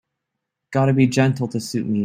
Gotta 0.71 0.93
be 0.93 1.05
gentle 1.05 1.47
to 1.49 1.59
suit 1.59 1.85
me. 1.85 1.99